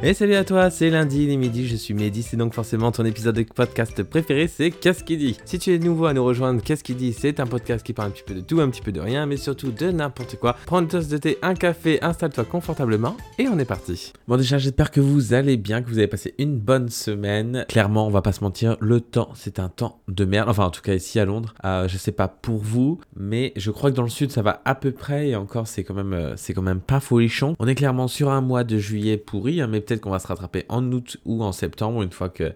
[0.00, 2.92] Et salut à toi, c'est lundi, il est midi, je suis Mehdi, c'est donc forcément
[2.92, 5.36] ton épisode de podcast préféré, c'est Qu'est-ce qui dit?
[5.44, 7.12] Si tu es nouveau à nous rejoindre, Qu'est-ce qui dit?
[7.12, 9.26] C'est un podcast qui parle un petit peu de tout, un petit peu de rien,
[9.26, 10.54] mais surtout de n'importe quoi.
[10.66, 14.12] Prends une tasse de thé, un café, installe-toi confortablement et on est parti.
[14.28, 17.64] Bon déjà, j'espère que vous allez bien, que vous avez passé une bonne semaine.
[17.68, 20.48] Clairement, on va pas se mentir, le temps, c'est un temps de merde.
[20.48, 23.72] Enfin, en tout cas ici à Londres, euh, je sais pas pour vous, mais je
[23.72, 26.12] crois que dans le sud, ça va à peu près et encore, c'est quand même,
[26.12, 27.56] euh, quand même pas folichon.
[27.58, 30.64] On est clairement sur un mois de juillet pourri, hein, mais qu'on va se rattraper
[30.68, 32.52] en août ou en septembre, une fois que,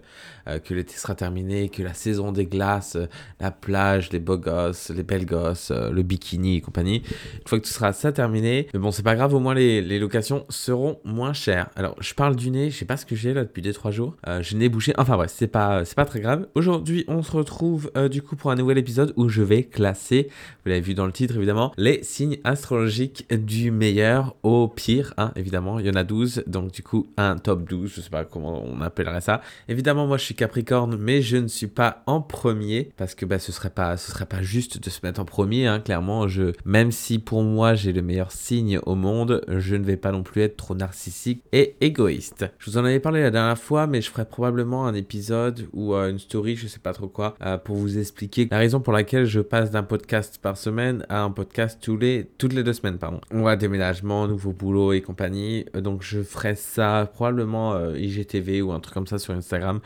[0.47, 3.07] euh, que l'été sera terminé, que la saison des glaces, euh,
[3.39, 7.59] la plage, les beaux gosses, les belles gosses, euh, le bikini et compagnie, une fois
[7.59, 10.45] que tout sera ça terminé, mais bon, c'est pas grave, au moins les, les, locations
[10.49, 11.69] seront moins chères.
[11.75, 14.15] Alors, je parle du nez, je sais pas ce que j'ai là depuis 2-3 jours,
[14.41, 16.47] je n'ai bouché, enfin bref, c'est pas, c'est pas très grave.
[16.55, 20.29] Aujourd'hui, on se retrouve du coup pour un nouvel épisode où je vais classer,
[20.63, 25.31] vous l'avez vu dans le titre évidemment, les signes astrologiques du meilleur au pire, hein,
[25.35, 27.07] évidemment, il y en a 12, donc du coup,
[27.43, 29.41] top 12, je sais pas comment on appellerait ça.
[29.67, 33.39] Évidemment, moi je suis Capricorne, mais je ne suis pas en premier parce que bah,
[33.39, 35.67] ce serait pas, ce serait pas juste de se mettre en premier.
[35.67, 35.79] Hein.
[35.79, 39.97] Clairement, je, même si pour moi j'ai le meilleur signe au monde, je ne vais
[39.97, 42.45] pas non plus être trop narcissique et égoïste.
[42.59, 45.93] Je vous en avais parlé la dernière fois, mais je ferai probablement un épisode ou
[45.93, 48.93] euh, une story, je sais pas trop quoi, euh, pour vous expliquer la raison pour
[48.93, 52.73] laquelle je passe d'un podcast par semaine à un podcast tous les, toutes les deux
[52.73, 53.21] semaines, pardon.
[53.31, 58.71] On voit déménagement, nouveau boulot et compagnie, donc je ferai ça probablement euh, IGTV ou
[58.71, 59.79] un truc comme ça sur Instagram.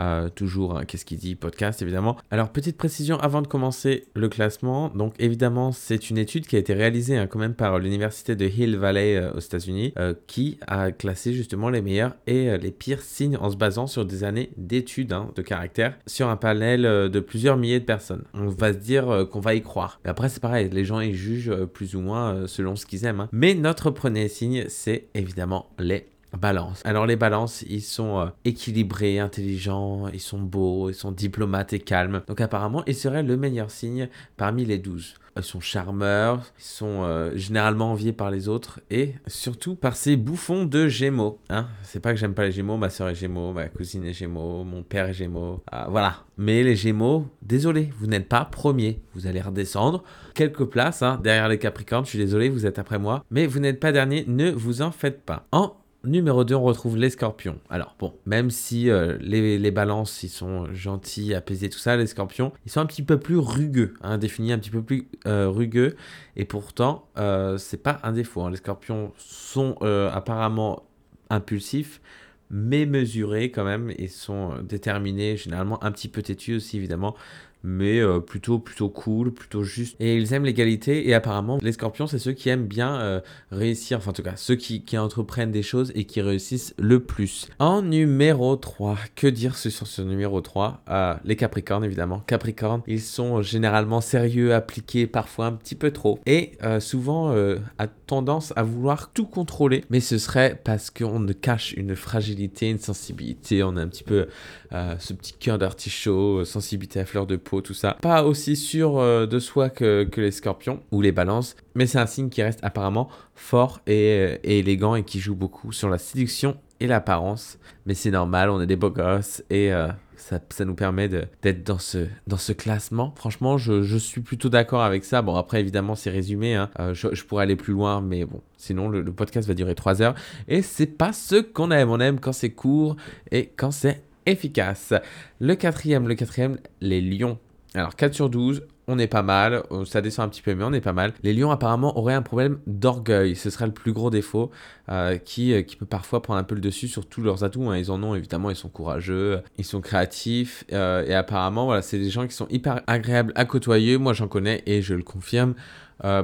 [0.00, 2.16] Euh, toujours, hein, qu'est-ce qu'il dit Podcast, évidemment.
[2.30, 4.88] Alors, petite précision avant de commencer le classement.
[4.88, 8.46] Donc, évidemment, c'est une étude qui a été réalisée hein, quand même par l'université de
[8.46, 9.94] Hill Valley euh, aux États-Unis,
[10.26, 14.24] qui a classé justement les meilleurs et les pires signes en se basant sur des
[14.24, 18.24] années d'études hein, de caractère sur un panel de plusieurs milliers de personnes.
[18.34, 20.00] On va se dire qu'on va y croire.
[20.04, 23.28] Mais après, c'est pareil, les gens ils jugent plus ou moins selon ce qu'ils aiment.
[23.32, 26.06] Mais notre premier signe, c'est évidemment les
[26.38, 26.82] Balance.
[26.84, 31.80] Alors les balances, ils sont euh, équilibrés, intelligents, ils sont beaux, ils sont diplomates et
[31.80, 32.22] calmes.
[32.28, 35.14] Donc apparemment, ils seraient le meilleur signe parmi les douze.
[35.36, 40.16] Ils sont charmeurs, ils sont euh, généralement enviés par les autres et surtout par ces
[40.16, 41.38] bouffons de Gémeaux.
[41.48, 44.12] Hein c'est pas que j'aime pas les Gémeaux, ma soeur est Gémeaux, ma cousine est
[44.12, 45.62] Gémeaux, mon père est Gémeaux.
[45.70, 46.24] Ah, voilà.
[46.36, 49.00] Mais les Gémeaux, désolé, vous n'êtes pas premier.
[49.14, 50.02] Vous allez redescendre
[50.34, 52.04] quelques places hein, derrière les Capricornes.
[52.04, 53.24] Je suis désolé, vous êtes après moi.
[53.30, 55.46] Mais vous n'êtes pas dernier, ne vous en faites pas.
[55.52, 57.58] En Numéro 2, on retrouve les scorpions.
[57.68, 62.52] Alors bon, même si euh, les, balances, ils sont gentils, apaisés, tout ça, les scorpions,
[62.64, 65.96] ils sont un petit peu plus rugueux, hein, définis un petit peu plus euh, rugueux.
[66.36, 68.40] Et pourtant, euh, c'est pas un défaut.
[68.42, 68.50] Hein.
[68.50, 70.84] Les scorpions sont apparemment
[71.28, 72.00] impulsifs,
[72.48, 77.14] mais mesurés quand même, et sont déterminés, généralement un petit peu têtus aussi évidemment
[77.62, 79.96] mais euh, plutôt plutôt cool, plutôt juste.
[80.00, 83.98] Et ils aiment l'égalité et apparemment les scorpions c'est ceux qui aiment bien euh, réussir,
[83.98, 87.48] enfin en tout cas ceux qui, qui, entreprennent des choses et qui réussissent le plus.
[87.58, 92.20] En numéro 3, que dire sur ce numéro 3 euh, Les capricornes évidemment.
[92.26, 97.34] Capricornes, ils sont généralement sérieux, appliqués, parfois un petit peu trop et souvent
[97.78, 102.68] à tendance à vouloir tout contrôler, mais ce serait parce qu'on ne cache une fragilité,
[102.68, 104.28] une sensibilité, on a un petit peu
[104.72, 107.96] euh, ce petit cœur d'artichaut, sensibilité à fleur de peau, tout ça.
[108.00, 112.06] Pas aussi sûr euh, de soi que, les scorpions ou les balances, mais c'est un
[112.06, 115.98] signe qui reste apparemment fort et, euh, et élégant et qui joue beaucoup sur la
[115.98, 117.58] séduction et l'apparence.
[117.86, 119.72] Mais c'est normal, on est des beaux gosses et
[120.20, 123.12] ça, ça, nous permet d'être dans ce, dans ce classement.
[123.16, 125.22] Franchement, je, suis plutôt d'accord avec ça.
[125.22, 126.54] Bon, après, évidemment, c'est résumé.
[126.54, 126.70] Hein.
[126.78, 129.74] Euh, je, je, pourrais aller plus loin, mais bon, sinon, le, le podcast va durer
[129.74, 130.14] 3 heures.
[130.46, 131.90] Et c'est pas ce qu'on aime.
[131.90, 132.96] On aime quand c'est court
[133.30, 134.94] et quand c'est efficace.
[135.38, 137.38] Le quatrième, le quatrième, les lions.
[137.74, 140.64] Alors 4 sur 12, on est pas mal, euh, ça descend un petit peu mais
[140.64, 141.12] on est pas mal.
[141.22, 144.50] Les lions apparemment auraient un problème d'orgueil, ce serait le plus gros défaut
[144.90, 147.70] euh, qui, euh, qui peut parfois prendre un peu le dessus sur tous leurs atouts.
[147.70, 147.78] Hein.
[147.78, 152.10] Ils en ont évidemment, ils sont courageux, ils sont créatifs et apparemment voilà, c'est des
[152.10, 155.54] gens qui sont hyper agréables à côtoyer, moi j'en connais et je le confirme.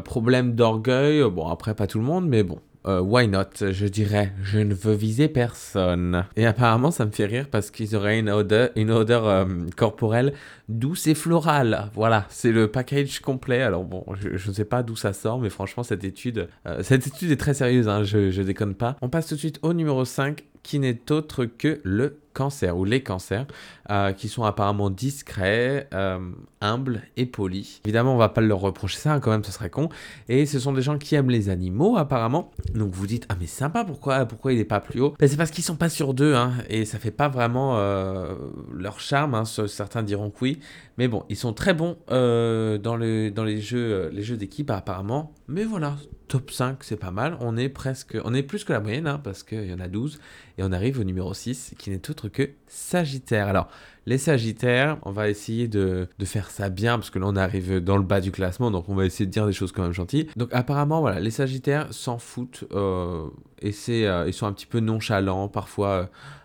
[0.04, 3.44] problème d'orgueil, bon après pas tout le monde mais bon, euh, why not?
[3.60, 6.24] Je dirais, je ne veux viser personne.
[6.36, 9.44] Et apparemment, ça me fait rire parce qu'ils auraient une odeur, euh,
[9.76, 10.32] corporelle
[10.68, 11.90] douce et florale.
[11.94, 13.62] Voilà, c'est le package complet.
[13.62, 17.06] Alors bon, je ne sais pas d'où ça sort, mais franchement, cette étude, euh, cette
[17.06, 18.96] étude est très sérieuse, hein, je, je déconne pas.
[19.00, 22.84] On passe tout de suite au numéro 5, qui n'est autre que le cancer ou
[22.84, 23.46] les cancers,
[23.88, 26.18] euh, qui sont apparemment discrets, euh,
[26.60, 27.80] humbles et polis.
[27.84, 29.90] Évidemment, on va pas leur reprocher ça, hein, quand même, ce serait con.
[30.28, 32.50] Et ce sont des gens qui aiment les animaux, apparemment.
[32.74, 35.14] Donc vous dites, ah mais sympa, pourquoi, pourquoi il est pas plus haut?
[35.20, 38.34] Ben, C'est parce qu'ils sont pas sur d'eux, hein, et ça fait pas vraiment euh,
[38.74, 39.36] leur charme.
[39.36, 40.58] Hein, certains diront que oui,
[40.98, 45.32] mais bon, ils sont très bons dans, les jeux d'équipe, apparemment.
[45.46, 45.94] Mais voilà,
[46.28, 47.36] top 5, c'est pas mal.
[47.40, 49.88] On est presque, on est plus que la moyenne, hein, parce qu'il y en a
[49.88, 50.18] 12.
[50.58, 53.48] Et on arrive au numéro 6, qui n'est autre que Sagittaire.
[53.48, 53.68] Alors,
[54.06, 57.96] les Sagittaires, on va essayer de, faire ça bien, parce que là, on arrive dans
[57.96, 60.28] le bas du classement, donc on va essayer de dire des choses quand même gentilles.
[60.36, 63.26] Donc, apparemment, voilà, les Sagittaires s'en foutent, euh,
[63.60, 66.02] et c'est, euh, ils sont un petit peu nonchalants, parfois euh,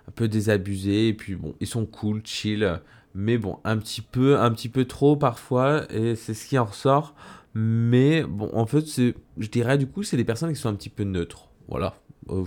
[0.07, 2.80] un peu désabusés, et puis bon, ils sont cool, chill,
[3.13, 6.66] mais bon, un petit peu, un petit peu trop parfois, et c'est ce qui en
[6.66, 7.13] ressort.
[7.53, 8.86] Mais bon, en fait,
[9.38, 11.50] je dirais du coup, c'est des personnes qui sont un petit peu neutres.
[11.68, 11.95] Voilà.
[12.30, 12.45] Euh,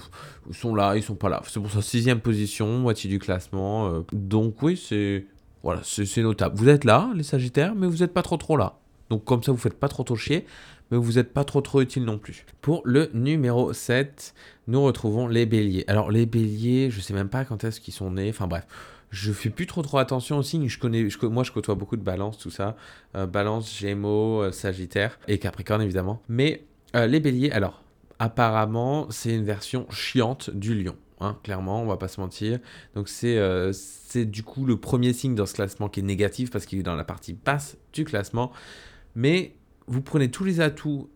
[0.48, 1.42] ils sont là, ils sont pas là.
[1.46, 3.88] C'est pour sa sixième position, moitié du classement.
[3.88, 4.00] Euh.
[4.12, 5.26] donc oui, c'est
[5.62, 5.80] voilà,
[6.18, 6.56] notable.
[6.56, 8.78] Vous êtes là, les Sagittaires, mais vous n'êtes pas trop trop là.
[9.10, 10.46] Donc comme ça, vous faites pas trop trop chier,
[10.90, 12.44] mais vous n'êtes pas trop trop utile non plus.
[12.60, 14.34] Pour le numéro 7,
[14.68, 15.84] nous retrouvons les Béliers.
[15.88, 18.30] Alors les Béliers, je sais même pas quand est-ce qu'ils sont nés.
[18.30, 18.66] Enfin bref,
[19.14, 20.68] je fais plus trop trop attention aux signes.
[20.68, 22.76] Je connais, moi, je côtoie beaucoup de balance, tout ça.
[23.14, 26.20] Euh, balance, Gémeaux, euh, Sagittaire et Capricorne, évidemment.
[26.28, 26.64] Mais
[26.96, 27.84] euh, les béliers, alors,
[28.18, 30.96] apparemment, c'est une version chiante du lion.
[31.20, 32.58] Hein, clairement, on va pas se mentir.
[32.96, 36.80] Donc, c'est du coup le premier signe dans ce classement qui est négatif parce qu'il
[36.80, 38.50] est dans la partie basse du classement.
[39.14, 39.54] Mais
[39.86, 41.08] vous prenez tous les atouts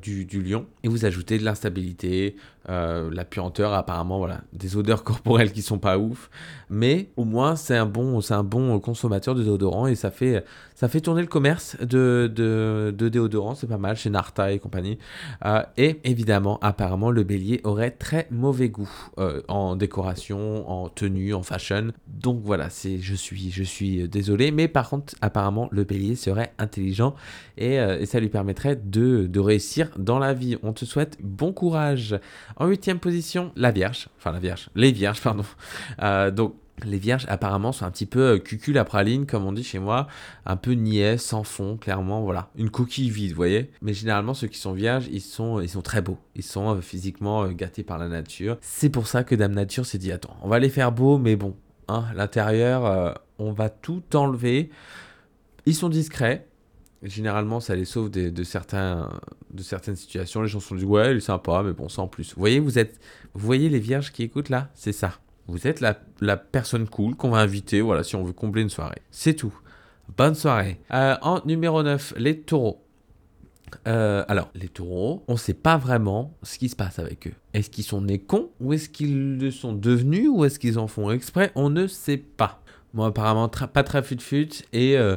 [0.00, 2.36] du, lion et vous ajoutez de l'instabilité,
[2.70, 6.30] euh, la puanteur, apparemment, voilà, des odeurs corporelles qui sont pas ouf,
[6.70, 10.44] mais au moins c'est un bon, c'est un bon consommateur de déodorant et ça fait,
[10.74, 14.98] ça fait tourner le commerce de, de, déodorant, c'est pas mal chez Narta et compagnie.
[15.44, 21.34] Euh, et évidemment, apparemment, le bélier aurait très mauvais goût euh, en décoration, en tenue,
[21.34, 21.88] en fashion.
[22.08, 26.54] Donc voilà, c'est, je suis, je suis désolé, mais par contre, apparemment, le bélier serait
[26.58, 27.14] intelligent
[27.58, 30.56] et, et ça lui permettrait de, de réussir dans la vie.
[30.62, 32.18] On te souhaite bon courage.
[32.56, 34.08] En huitième position, la Vierge.
[34.18, 34.68] Enfin, la Vierge.
[34.74, 35.44] Les Vierges, pardon.
[36.02, 36.54] Euh, donc,
[36.84, 39.78] les vierges apparemment sont un petit peu euh, cucul à praline comme on dit chez
[39.78, 40.08] moi,
[40.44, 43.70] un peu niais, sans fond, clairement, voilà, une coquille vide, vous voyez.
[43.80, 46.80] Mais généralement ceux qui sont vierges, ils sont, ils sont très beaux, ils sont euh,
[46.80, 48.58] physiquement gâtés par la nature.
[48.60, 51.36] C'est pour ça que Dame Nature s'est dit attends, on va les faire beaux, mais
[51.36, 51.54] bon,
[51.86, 54.70] hein, l'intérieur, on va tout enlever.
[55.66, 56.46] Ils sont discrets,
[57.04, 59.10] généralement, ça les sauve de, certains,
[59.52, 60.42] de certaines situations.
[60.42, 62.34] Les gens sont du ouais, il est sympa, mais bon, sans plus.
[62.34, 62.98] Vous voyez, vous êtes,
[63.34, 64.70] vous voyez les vierges qui écoutent là?
[64.74, 65.12] C'est ça.
[65.46, 68.70] Vous êtes la, la personne cool qu'on va inviter, voilà, si on veut combler une
[68.70, 69.02] soirée.
[69.10, 69.54] C'est tout.
[70.16, 70.80] Bonne soirée.
[70.92, 72.80] Euh, en numéro 9, les taureaux.
[73.88, 77.34] Euh, alors, les taureaux, on ne sait pas vraiment ce qui se passe avec eux.
[77.52, 80.86] Est-ce qu'ils sont nés cons ou est-ce qu'ils le sont devenus ou est-ce qu'ils en
[80.86, 81.52] font exprès?
[81.54, 82.62] On ne sait pas.
[82.92, 85.16] Moi, apparemment, pas très fut-fut et euh,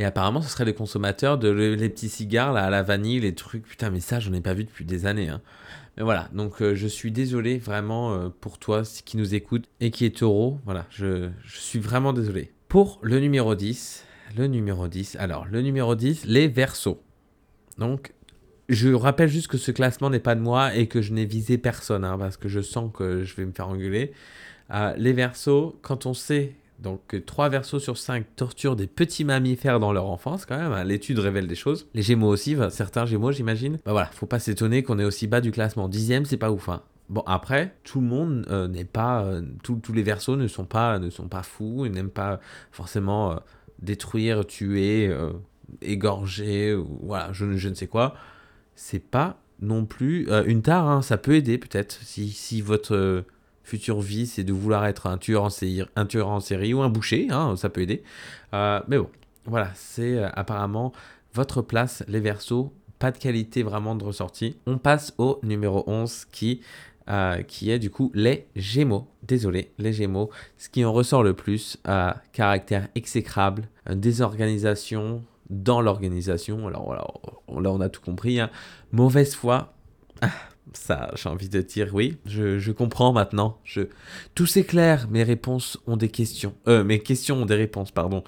[0.00, 3.34] et apparemment, ce serait les consommateurs de les petits cigares là, à la vanille, les
[3.34, 3.64] trucs.
[3.64, 5.28] Putain, mais ça, j'en ai pas vu depuis des années.
[5.28, 5.42] Hein.
[5.98, 9.90] Mais voilà, donc euh, je suis désolé vraiment euh, pour toi qui nous écoute et
[9.90, 10.58] qui est taureau.
[10.64, 12.50] Voilà, je, suis vraiment désolé.
[12.68, 14.06] Pour le numéro 10,
[14.38, 17.02] le numéro 10, alors le numéro 10, les versos.
[17.76, 18.14] Donc,
[18.70, 21.58] je rappelle juste que ce classement n'est pas de moi et que je n'ai visé
[21.58, 24.12] personne, hein, parce que je sens que je vais me faire engueuler.
[24.72, 29.80] Euh, les versos, quand on sait donc 3 versos sur 5 torturent des petits mammifères
[29.80, 30.72] dans leur enfance quand même.
[30.72, 30.84] Hein.
[30.84, 31.88] L'étude révèle des choses.
[31.94, 33.78] Les Gémeaux aussi, certains Gémeaux j'imagine.
[33.84, 35.88] Bah voilà, faut pas s'étonner qu'on est aussi bas du classement.
[35.88, 36.68] Dixième, c'est pas ouf.
[36.68, 36.82] Hein.
[37.10, 41.00] Bon après, tout le monde euh, n'est pas, euh, tous les versos ne sont pas,
[41.00, 42.38] ne sont pas fous, ils n'aiment pas
[42.70, 43.36] forcément euh,
[43.80, 45.12] détruire, tuer,
[45.82, 48.14] égorger, voilà, je, je, ne sais quoi.
[48.76, 50.86] C'est pas non plus une tare.
[50.86, 51.02] Hein.
[51.02, 53.24] Ça peut aider peut-être si, si votre
[53.62, 56.82] future vie, c'est de vouloir être un tueur en série, un tueur en série ou
[56.82, 58.02] un boucher, hein, ça peut aider.
[58.54, 59.08] Euh, mais bon,
[59.46, 60.92] voilà, c'est euh, apparemment
[61.34, 64.56] votre place, les versos, pas de qualité vraiment de ressortie.
[64.66, 66.60] On passe au numéro 11 qui,
[67.08, 69.08] euh, qui est du coup les Gémeaux.
[69.22, 70.30] Désolé, les Gémeaux.
[70.58, 71.78] Ce qui en ressort le plus,
[72.32, 76.66] caractère exécrable, désorganisation dans l'organisation.
[76.66, 76.92] Alors
[77.48, 78.40] là on a tout compris.
[78.40, 78.50] Hein.
[78.92, 79.72] Mauvaise foi.
[80.72, 83.58] Ça, j'ai envie de dire oui, je, comprends maintenant.
[83.64, 83.82] Je...
[84.34, 86.54] Tout s'éclaire, mes réponses ont des questions.
[86.68, 88.22] Euh, mes questions ont des réponses, pardon.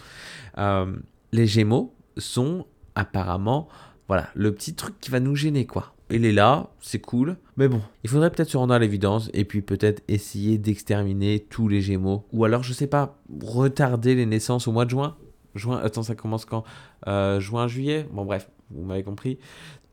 [0.59, 0.93] Euh,
[1.33, 3.69] les Gémeaux sont apparemment,
[4.09, 5.95] voilà, le petit truc qui va nous gêner, quoi.
[6.11, 9.47] Il est là, c'est cool, mais bon, il faudrait peut-être se rendre à l'évidence et
[9.47, 12.27] puis peut-être essayer d'exterminer tous les Gémeaux.
[12.33, 15.17] Ou alors, je sais pas, retarder les naissances au mois de juin.
[15.55, 16.65] Juin, attends, ça commence quand?
[17.07, 18.07] Euh, Juin, juillet?
[18.13, 19.39] Bon, bref, vous m'avez compris.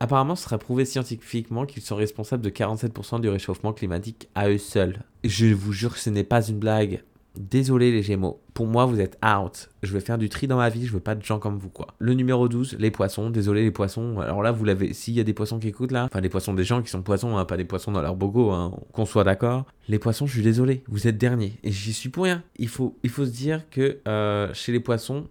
[0.00, 4.58] Apparemment, ce serait prouvé scientifiquement qu'ils sont responsables de 47% du réchauffement climatique à eux
[4.58, 5.02] seuls.
[5.24, 7.02] Je vous jure que ce n'est pas une blague.
[7.36, 9.70] Désolé les Gémeaux, pour moi vous êtes out.
[9.84, 11.68] Je vais faire du tri dans ma vie, je veux pas de gens comme vous
[11.68, 11.86] quoi.
[12.00, 13.30] Le numéro 12, les poissons.
[13.30, 14.18] Désolé les poissons.
[14.18, 16.54] Alors là vous l'avez, s'il y a des poissons qui écoutent là, enfin des poissons
[16.54, 19.22] des gens qui sont poissons, hein, pas des poissons dans leur bogo, hein, qu'on soit
[19.22, 19.64] d'accord.
[19.88, 22.42] Les poissons, je suis désolé, vous êtes dernier et j'y suis pour rien.
[22.56, 25.26] Il faut, il faut se dire que euh, chez les poissons,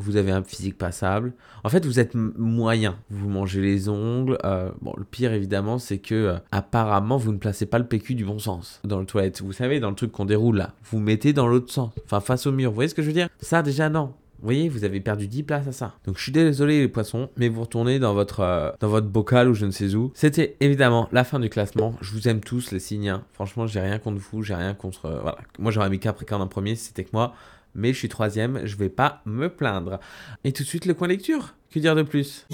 [0.00, 1.32] vous avez un physique passable.
[1.64, 2.96] En fait, vous êtes moyen.
[3.10, 4.38] Vous mangez les ongles.
[4.44, 8.14] Euh, bon, le pire évidemment, c'est que euh, apparemment, vous ne placez pas le PQ
[8.14, 9.42] du bon sens dans le toilette.
[9.42, 12.46] Vous savez, dans le truc qu'on déroule là, vous mettez dans l'autre sens, enfin face
[12.46, 12.70] au mur.
[12.70, 13.28] Vous voyez ce que je veux dire?
[13.40, 14.12] Ça déjà non.
[14.40, 15.94] Vous voyez, vous avez perdu 10 places à ça.
[16.06, 19.50] Donc je suis désolé les poissons, mais vous retournez dans votre, euh, dans votre bocal
[19.50, 20.12] ou je ne sais où.
[20.14, 21.94] C'était évidemment la fin du classement.
[22.00, 23.18] Je vous aime tous les signes.
[23.34, 25.10] Franchement, j'ai rien contre vous, j'ai rien contre...
[25.10, 25.36] voilà.
[25.58, 27.34] Moi j'aurais mis Capricorne en premier si c'était que moi
[27.74, 30.00] mais je suis troisième, je vais pas me plaindre.
[30.44, 32.46] Et tout de suite le coin lecture, que dire de plus?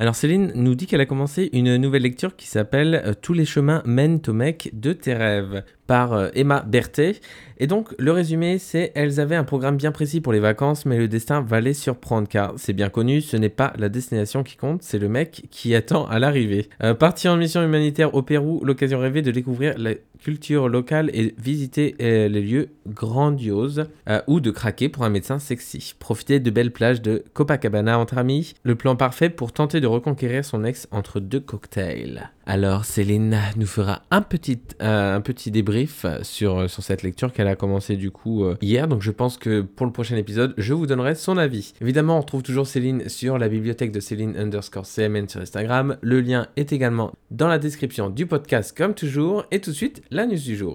[0.00, 3.44] Alors Céline nous dit qu'elle a commencé une nouvelle lecture qui s'appelle euh, Tous les
[3.44, 7.16] chemins mènent au mec de tes rêves par euh, Emma Berthet.
[7.58, 10.96] Et donc le résumé c'est elles avaient un programme bien précis pour les vacances mais
[10.96, 14.56] le destin va les surprendre car c'est bien connu, ce n'est pas la destination qui
[14.56, 16.68] compte, c'est le mec qui attend à l'arrivée.
[16.84, 21.34] Euh, parti en mission humanitaire au Pérou, l'occasion rêvée de découvrir la culture locale et
[21.38, 23.84] visiter les lieux grandioses
[24.26, 25.94] ou de craquer pour un médecin sexy.
[25.98, 30.44] Profiter de belles plages de Copacabana entre amis, le plan parfait pour tenter de reconquérir
[30.44, 32.30] son ex entre deux cocktails.
[32.50, 37.56] Alors Céline nous fera un petit, euh, un petit débrief sur, cette lecture qu'elle a
[37.56, 38.88] commencé du coup euh, hier.
[38.88, 41.74] Donc je pense que pour le prochain épisode, je vous donnerai son avis.
[41.82, 45.98] Évidemment, on retrouve toujours Céline sur la bibliothèque de Céline underscore CMN sur Instagram.
[46.00, 49.44] Le lien est également dans la description du podcast comme toujours.
[49.50, 50.74] Et tout de suite, la news du jour.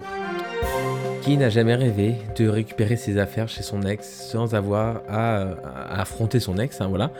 [1.24, 5.54] Qui n'a jamais rêvé de récupérer ses affaires chez son ex sans avoir à,
[5.98, 7.12] affronter son ex, hein, voilà.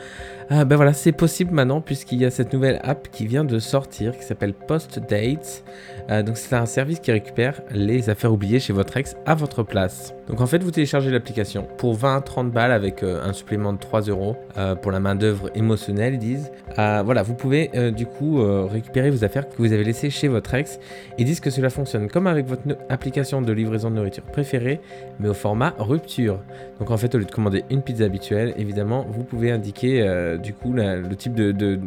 [0.51, 3.57] Ah, ben voilà, c'est possible maintenant puisqu'il y a cette nouvelle app qui vient de
[3.57, 5.63] sortir qui s'appelle Post Dates.
[6.09, 9.63] Euh, donc c'est un service qui récupère les affaires oubliées chez votre ex à votre
[9.63, 10.13] place.
[10.27, 14.01] Donc en fait, vous téléchargez l'application pour 20-30 balles avec euh, un supplément de 3
[14.01, 16.51] euros euh, pour la main d'œuvre émotionnelle, ils disent.
[16.75, 20.79] voilà, vous pouvez du coup récupérer vos affaires que vous avez laissées chez votre ex.
[21.17, 24.81] Ils disent que cela fonctionne comme avec votre application de livraison de nourriture préférée,
[25.19, 26.39] mais au format rupture.
[26.79, 30.53] Donc en fait, au lieu de commander une pizza habituelle, évidemment, vous pouvez indiquer du
[30.53, 31.79] coup le type de,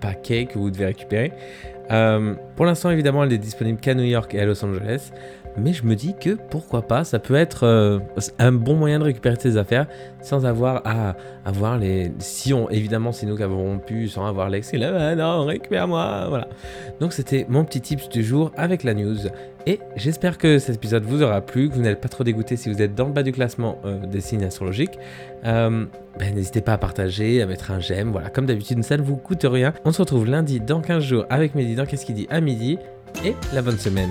[0.00, 1.32] paquet que vous devez récupérer.
[1.90, 5.10] Euh, pour l'instant, évidemment, elle est disponible qu'à New York et à Los Angeles.
[5.58, 7.98] Mais je me dis que pourquoi pas, ça peut être euh,
[8.38, 9.86] un bon moyen de récupérer ses affaires
[10.20, 12.12] sans avoir à avoir les.
[12.18, 16.26] Si on, évidemment, c'est nous qui avons pu sans avoir l'ex, là, ah non, récupère-moi,
[16.28, 16.48] voilà.
[17.00, 19.16] Donc c'était mon petit tips du jour avec la news.
[19.68, 22.72] Et j'espère que cet épisode vous aura plu, que vous n'êtes pas trop dégoûté si
[22.72, 24.98] vous êtes dans le bas du classement euh, des signes astrologiques.
[25.44, 25.86] Euh,
[26.18, 29.16] ben, n'hésitez pas à partager, à mettre un j'aime, voilà, comme d'habitude, ça ne vous
[29.16, 29.72] coûte rien.
[29.84, 32.78] On se retrouve lundi dans 15 jours avec Mehdi dans Qu'est-ce qu'il dit à midi.
[33.24, 34.10] Et la bonne semaine.